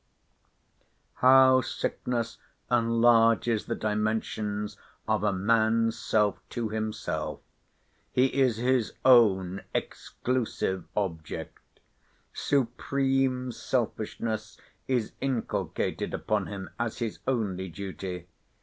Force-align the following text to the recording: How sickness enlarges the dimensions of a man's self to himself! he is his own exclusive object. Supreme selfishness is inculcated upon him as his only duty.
How 1.17 1.61
sickness 1.61 2.39
enlarges 2.71 3.67
the 3.67 3.75
dimensions 3.75 4.75
of 5.07 5.21
a 5.23 5.31
man's 5.31 5.95
self 5.99 6.39
to 6.49 6.69
himself! 6.69 7.39
he 8.11 8.25
is 8.33 8.57
his 8.57 8.93
own 9.05 9.61
exclusive 9.75 10.85
object. 10.95 11.81
Supreme 12.33 13.51
selfishness 13.51 14.57
is 14.87 15.11
inculcated 15.21 16.15
upon 16.15 16.47
him 16.47 16.71
as 16.79 16.97
his 16.97 17.19
only 17.27 17.67
duty. 17.69 18.25